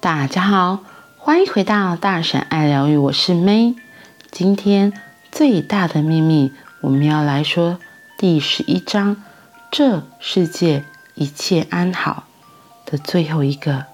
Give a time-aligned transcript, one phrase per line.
[0.00, 0.80] 大家好，
[1.16, 3.74] 欢迎回到大婶爱疗愈，我是 May。
[4.30, 4.92] 今天
[5.32, 6.52] 最大的秘密，
[6.82, 7.78] 我们要来说
[8.18, 9.16] 第十一章：
[9.70, 10.84] 这世界
[11.14, 12.24] 一切安好
[12.84, 13.86] 的最后一个。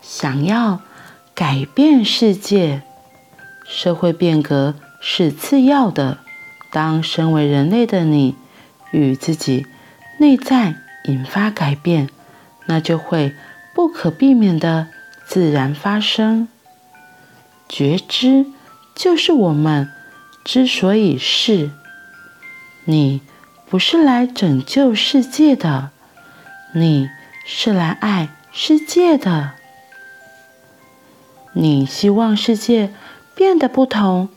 [0.00, 0.80] 想要
[1.34, 2.82] 改变世界，
[3.66, 6.18] 社会变革是次要的。
[6.72, 8.34] 当身为人类的你
[8.92, 9.66] 与自己
[10.18, 12.08] 内在引发改变，
[12.66, 13.34] 那就会
[13.74, 14.88] 不可避免的
[15.26, 16.48] 自然发生。
[17.68, 18.46] 觉知
[18.94, 19.90] 就是我们
[20.44, 21.70] 之所以是。
[22.84, 23.22] 你
[23.68, 25.90] 不是来拯救世界的，
[26.74, 27.08] 你
[27.46, 29.52] 是来爱世界的。
[31.54, 32.92] 你希望世界
[33.34, 34.28] 变得不同。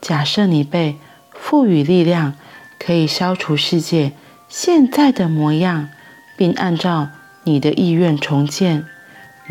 [0.00, 0.96] 假设你被
[1.32, 2.34] 赋予力量，
[2.78, 4.12] 可以消除世界
[4.48, 5.88] 现在的模样，
[6.36, 7.08] 并按照
[7.44, 8.84] 你的意愿重建。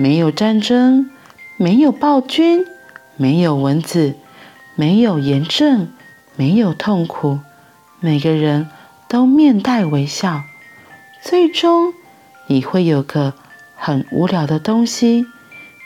[0.01, 1.11] 没有战争，
[1.57, 2.65] 没有暴君，
[3.17, 4.15] 没有蚊子，
[4.73, 5.89] 没有炎症，
[6.35, 7.37] 没有痛苦。
[7.99, 8.67] 每个人
[9.07, 10.41] 都面带微笑。
[11.21, 11.93] 最终，
[12.47, 13.35] 你会有个
[13.75, 15.27] 很无聊的东西，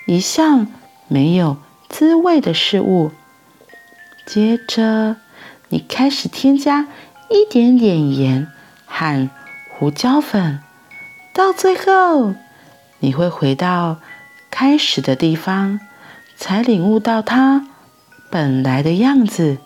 [0.08, 0.68] 一项。
[1.08, 3.12] 没有滋味的事物。
[4.26, 5.18] 接着，
[5.68, 6.88] 你开始添加
[7.30, 8.48] 一点点盐
[8.88, 9.30] 和
[9.70, 10.62] 胡椒粉，
[11.32, 12.34] 到最后，
[13.06, 13.98] 你会回到
[14.50, 15.80] 开始的地方，
[16.36, 17.68] 才领悟到它
[18.32, 19.60] 本来的样子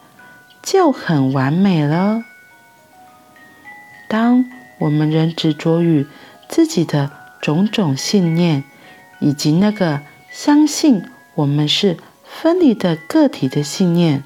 [0.62, 2.22] 就很完美了。
[4.10, 4.44] 当
[4.80, 6.06] 我们仍执着于
[6.50, 8.66] 自己的种种信念，
[9.22, 11.02] 以及那个相信。
[11.36, 11.96] 我们是
[12.26, 14.26] 分离的个体的信念，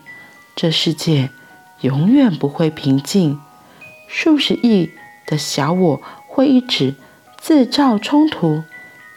[0.56, 1.30] 这世界
[1.82, 3.40] 永远不会平静。
[4.08, 4.90] 数十亿
[5.28, 6.96] 的小我会一直
[7.40, 8.64] 制造冲突，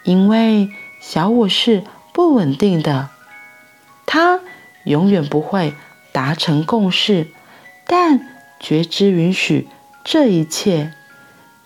[0.07, 0.69] 因为
[1.01, 3.09] 小我是不稳定的，
[4.05, 4.39] 它
[4.85, 5.73] 永远不会
[6.13, 7.27] 达成共识。
[7.85, 8.25] 但
[8.57, 9.67] 觉知允许
[10.05, 10.93] 这一切，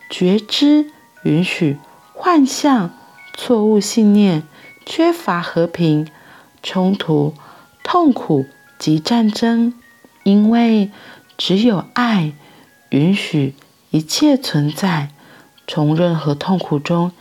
[0.10, 0.88] 觉知
[1.22, 1.78] 允许
[2.16, 2.90] 幻象、
[3.36, 4.42] 错误信念、
[4.88, 6.08] 缺乏和平。
[6.64, 7.36] 冲突、
[7.84, 8.48] 痛苦
[8.80, 9.74] 及战争，
[10.24, 10.90] 因为
[11.38, 12.34] 只有爱
[12.90, 13.54] 允许
[13.92, 15.10] 一切存在。
[15.68, 17.12] 从任何痛苦中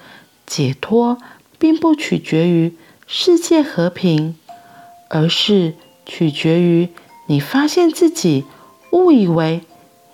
[0.50, 1.16] 解脱，
[1.61, 2.75] 并不取决于
[3.06, 4.34] 世界和平，
[5.09, 5.75] 而是
[6.05, 6.88] 取决于
[7.28, 8.44] 你发现自己
[8.91, 9.60] 误以为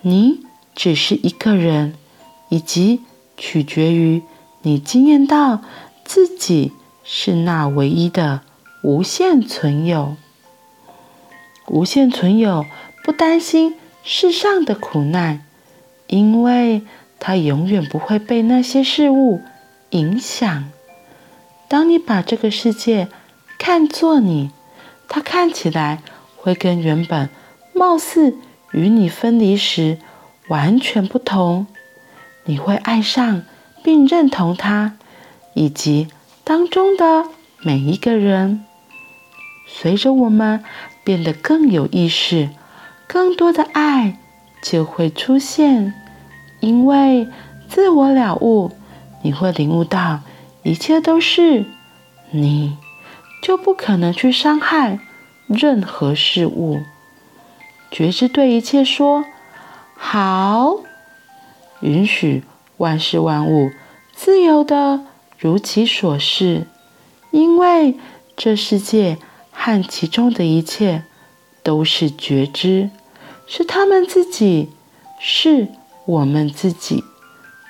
[0.01, 0.41] 你
[0.75, 1.95] 只是一个人，
[2.49, 3.01] 以及
[3.35, 4.21] 取决于
[4.61, 5.63] 你经验到
[6.05, 6.71] 自己
[7.03, 8.41] 是那唯一的。
[8.83, 10.15] 无限存有，
[11.67, 12.63] 无限存有
[13.03, 15.43] 不担心世上的苦难，
[16.05, 16.83] 因为
[17.19, 19.41] 它永远不会被那些事物
[19.91, 20.69] 影响。
[21.67, 23.07] 当你把这个世界
[23.57, 24.51] 看作你，
[25.07, 26.01] 它看起来
[26.35, 27.29] 会跟原本
[27.73, 28.35] 貌似
[28.71, 29.97] 与你分离时
[30.47, 31.67] 完全不同。
[32.45, 33.43] 你会爱上
[33.83, 34.97] 并认同它，
[35.53, 36.07] 以及
[36.43, 37.25] 当中的
[37.61, 38.63] 每一个人。
[39.67, 40.63] 随着我们
[41.03, 42.49] 变得更有意识，
[43.05, 44.17] 更多的爱
[44.61, 45.93] 就会出现。
[46.61, 47.27] 因为
[47.67, 48.71] 自我了悟，
[49.27, 50.21] 你会领悟到
[50.63, 51.65] 一切都是
[52.31, 52.77] 你，
[53.41, 54.99] 就不可能去伤害
[55.47, 56.79] 任何事物。
[57.91, 59.25] 觉知对一切说
[59.97, 60.77] 好，
[61.81, 62.45] 允许
[62.77, 63.69] 万事万物
[64.13, 65.01] 自由的
[65.37, 66.65] 如其所是，
[67.31, 67.97] 因为
[68.37, 69.17] 这世界。
[69.51, 71.03] 和其中的一切
[71.63, 72.91] 都是觉知，
[73.47, 74.69] 是他们自己，
[75.19, 75.67] 是
[76.05, 77.03] 我们自己。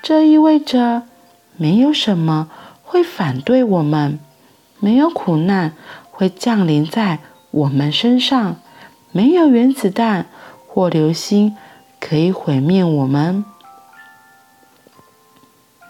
[0.02, 1.04] 这意味着
[1.58, 2.48] 没有什么
[2.82, 4.18] 会反对我们，
[4.80, 5.74] 没有苦难
[6.10, 7.18] 会降临在
[7.50, 8.56] 我们身上，
[9.12, 10.26] 没有原子弹
[10.66, 11.56] 或流星
[12.00, 13.44] 可以毁灭我们，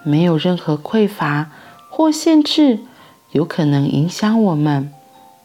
[0.03, 1.51] 没有任何匮乏
[1.91, 2.81] 或限制
[3.33, 4.93] 有可能影响我们。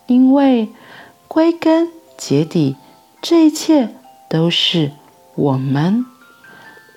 [0.07, 0.69] 因为
[1.27, 2.77] 归根结底，
[3.21, 3.93] 这一切
[4.29, 4.91] 都是
[5.35, 6.05] 我们。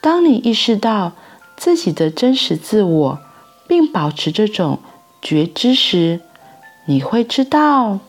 [0.01, 1.13] 当你意识到
[1.57, 3.19] 自己的真实自我，
[3.67, 4.79] 并保持这种
[5.23, 6.21] 觉知时，
[6.85, 8.01] 你会知道，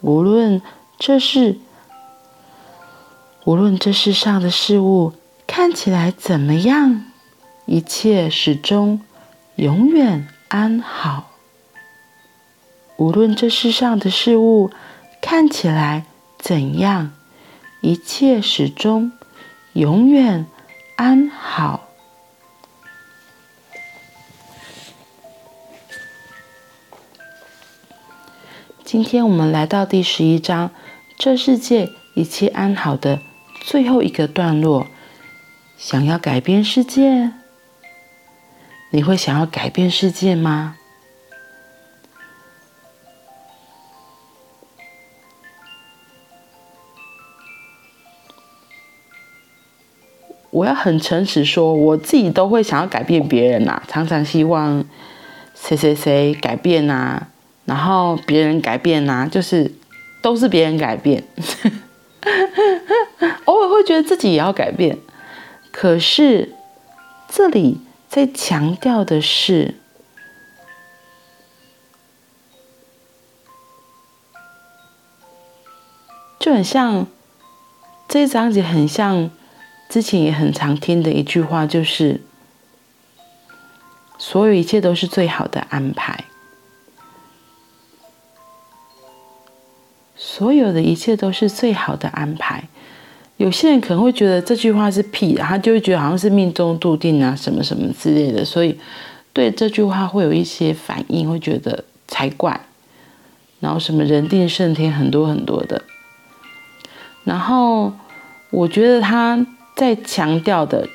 [0.00, 0.62] 无论
[0.98, 1.58] 这是
[3.44, 5.12] 无论这世上的事物
[5.46, 7.04] 看起来怎么样，
[7.66, 9.00] 一切始终
[9.56, 11.30] 永远安好。
[12.96, 14.70] 无论这世上的事物
[15.20, 16.04] 看起来
[16.38, 17.12] 怎样，
[17.80, 19.12] 一切始终
[19.74, 20.46] 永远
[20.96, 21.87] 安好。
[28.90, 30.70] 今天我们来到第十一章，
[31.18, 33.20] 这世界一切安好的
[33.60, 34.86] 最后一个段落。
[35.76, 37.32] 想要改变世界？
[38.88, 40.78] 你会想要改变世界吗？
[50.48, 54.82] 我要很诚实说，我自己都会想要改变别人呐、啊，常常希望
[55.54, 57.28] 谁谁谁改变呐、啊，
[57.68, 59.70] 然后别人改变呐、就是
[60.22, 61.22] 都是别人改变，
[63.44, 64.98] 偶尔会觉得自己也要改变，
[65.70, 66.54] 可是
[67.28, 67.78] 这里
[68.08, 69.74] 在强调的是，
[76.40, 77.06] 就很像
[78.08, 79.30] 这一章节，很像。
[79.90, 82.20] 之前也很常听的一句话，就是
[84.18, 86.24] 所有一切都是最好的安排，
[90.18, 92.64] 所有的一切都是最好的安排。
[93.38, 98.78] 有些人可能会觉得这句话是屁，他就会觉得好像是命中注定啊，什么什么之类的，所以
[99.32, 102.60] 对这句话会有一些反应，会觉得才怪。
[103.60, 105.82] 然后什么人定胜天，很多很多的。
[107.24, 107.92] 然后
[108.50, 109.46] 我觉得他。
[109.78, 110.88] 在强调的，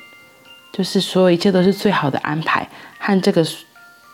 [0.70, 2.68] 就是所有一切都是最好的安排，
[2.98, 3.42] 和这个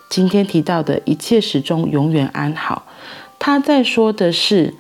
[0.09, 2.87] 今天提到的一切始终永远安好。
[3.41, 4.73] 他在说的是，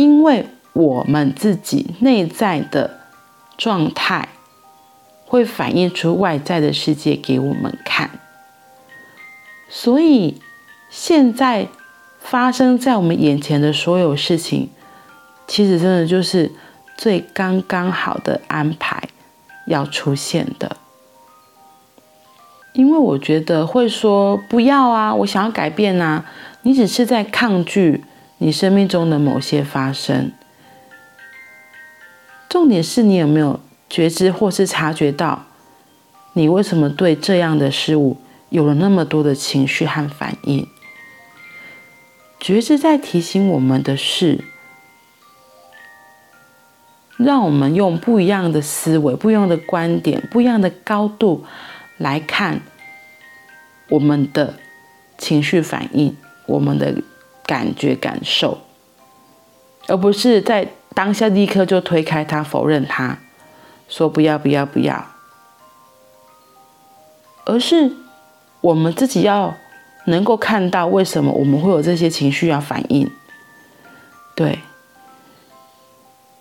[0.00, 3.00] 因为我们自己内在的
[3.58, 4.30] 状态，
[5.26, 8.08] 会反映出外在的世界给我们看，
[9.68, 10.40] 所以
[10.88, 11.68] 现在
[12.18, 14.70] 发生在我们眼前的所有事情，
[15.46, 16.50] 其实真的就是
[16.96, 19.02] 最刚刚好的安排。
[19.66, 20.78] 要出现的，
[22.72, 26.24] 因为我觉得会说不要啊，我想要改变啊，
[26.62, 28.02] 你只是在抗拒
[28.42, 30.32] 你生命中的某些发生。
[32.48, 35.46] 重点是你有没有觉知或是察觉到，
[36.32, 38.16] 你为什么对这样的事物
[38.48, 40.66] 有了那么多的情绪和反应？
[42.40, 44.44] 觉知在提醒我们的是。
[47.18, 51.44] 让我们用不一样的思维、不一样的观点、不一样的高度
[51.98, 52.62] 来看
[53.90, 54.54] 我们的
[55.18, 56.16] 情绪反应、
[56.46, 56.94] 我们的
[57.50, 58.58] 感觉感受，
[59.88, 63.18] 而不是在当下立刻就推开他、否认他，
[63.88, 65.04] 说不要、不要、不要，
[67.44, 67.90] 而是
[68.60, 69.56] 我们自己要
[70.04, 73.10] 能够看到为什么我们会有这些情绪要反应，
[74.36, 74.60] 对。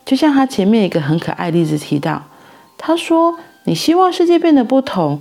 [0.05, 2.23] 就像他前面一个很可爱的例子提到，
[2.77, 5.19] 他说：“你希望世界变得不同。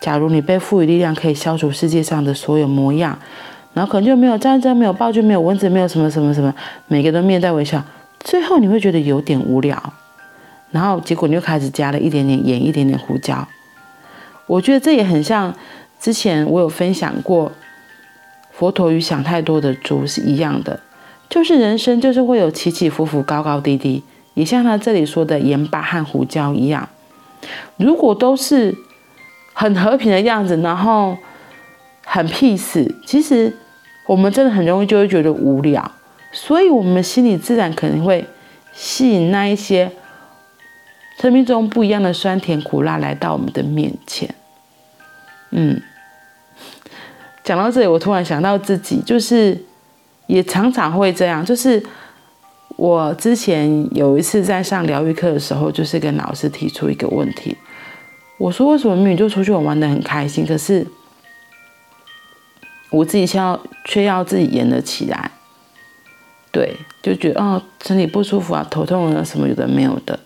[0.00, 3.18] 假如你被赋予力量，可以消除世界上的所有模样，
[3.72, 6.54] 然后可能就没有战争，没有暴君，没有蚊子，没有什么什么什么，
[6.88, 7.82] 每个都面带微笑。
[8.20, 9.92] 最后你会觉得有点无聊，
[10.70, 13.46] 然后结果你又开始加了一点点盐，一点点胡椒。
[14.46, 15.54] 我觉得这也很像
[15.98, 17.52] 之前我有分享过，
[18.50, 20.80] 佛陀与想太多的猪是一样的，
[21.28, 24.02] 就是人生就是会有起起伏伏，高高低低。”
[24.34, 26.88] 也像他这里说的盐巴和胡椒一样，
[27.76, 28.74] 如果都是
[29.52, 31.18] 很和平的样子，然后
[32.04, 33.54] 很 peace，其实
[34.10, 35.88] 我们真的很容易就会觉得无聊，
[36.32, 38.26] 所以我们心里自然可能会
[38.72, 39.88] 吸引那一些
[41.20, 44.34] 生命中不一样的酸甜苦辣来到我们的面前。
[45.52, 45.80] 嗯，
[47.44, 49.56] 讲到这里，我突然想到自己，就是
[50.26, 51.80] 也常常会这样，就是。
[52.76, 57.54] 我之前有一次在上疗愈课的时候，就是跟老师提出一个问题，
[58.38, 60.86] 我说：“为什么明明就出去玩，玩得很开心，可是
[62.90, 65.30] 我自己却要却要自己演了起来？”
[66.52, 70.18] 对，就觉得哦，身体不舒服啊，头痛啊，什么有的没有的。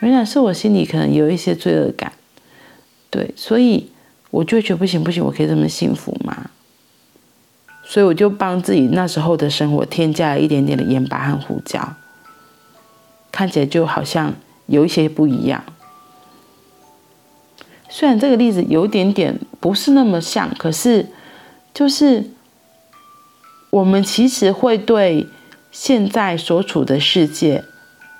[0.00, 2.12] 原来是我心里可能有一些罪恶感，
[3.10, 3.90] 对，所以
[4.30, 6.50] 我就觉得不行不行，我可以这么幸福吗？
[7.84, 11.96] 所以我就帮自己那时候的生活添加了一点点的盐巴和胡椒，
[13.32, 14.32] 看起来就好像
[14.66, 15.64] 有一些不一样。
[17.90, 21.06] 虽然这个例子有点点不是那么像，可是
[21.78, 22.24] 就是
[23.70, 25.28] 我们其实会对
[25.70, 27.62] 现在所处的世界，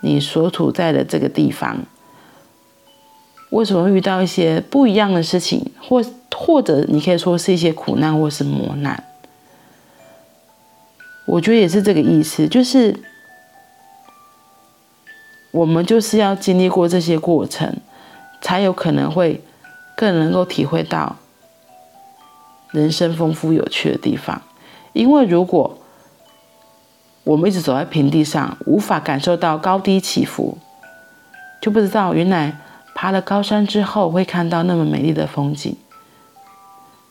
[0.00, 1.79] 你所处在的这个地方，
[3.50, 6.00] 为什么会遇到一些不一样的事情，或
[6.33, 9.03] 或者你可以说是一些苦难或是磨难。
[11.27, 12.95] 我觉得也是这个意思，就是
[15.50, 17.77] 我们就是要经历过这些过程，
[18.41, 19.43] 才有可能会
[19.97, 21.17] 更能够体会到
[22.72, 24.42] 人生丰富有趣的地方。
[24.92, 25.78] 因为如果
[27.25, 30.58] 我们一直走在平地上，无法感受到高低起伏，
[31.60, 32.58] 就不知道原来
[32.94, 35.76] 爬了高山之后会看到那么美丽的风景。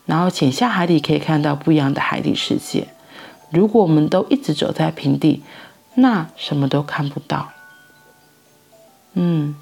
[0.06, 2.88] 然后潜下海底可以看到不一样的海底世界。
[3.50, 5.44] 如果我们都一直走在平地，
[5.96, 7.50] 那什么都看不到。
[9.14, 9.56] 嗯，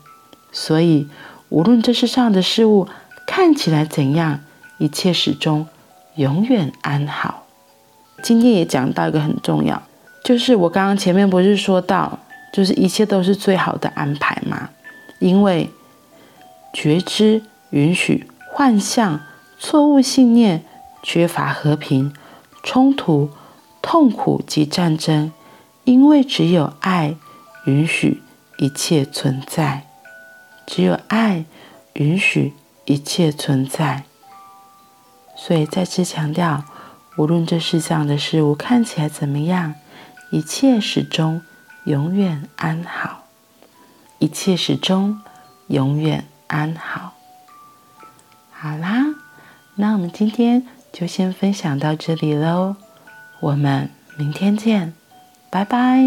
[0.51, 1.07] 所以
[1.49, 2.87] 无论这世上的事物
[3.25, 4.41] 看起来怎样，
[4.77, 5.67] 一切始终
[6.15, 7.43] 永远安好。
[8.23, 9.81] 今天也讲到一个很重要。
[10.23, 12.19] 就是我刚刚前面不是说到，
[12.51, 14.69] 就是一切都是最好的安排吗？
[15.19, 15.69] 因为
[16.73, 19.21] 觉知允许幻象、
[19.59, 20.63] 错误信念、
[21.03, 22.13] 缺乏和平、
[22.63, 23.29] 冲突、
[23.81, 25.31] 痛苦及战争，
[25.83, 27.15] 因为只有爱
[27.65, 28.23] 允许
[28.57, 29.85] 一切存在，
[30.65, 31.45] 只有爱
[31.93, 32.53] 允许
[32.85, 34.03] 一切存在。
[35.35, 36.63] 所以再次强调，
[37.17, 39.75] 无论这世上的事物看起来怎么样。
[40.31, 41.41] 一切始终
[41.85, 43.25] 永远安好，
[44.19, 45.21] 一切始终
[45.67, 47.13] 永远安好。
[48.51, 49.05] 好啦，
[49.75, 52.75] 那我们今天就先分享到这里喽，
[53.39, 54.93] 我们明天见，
[55.51, 56.01] 拜拜。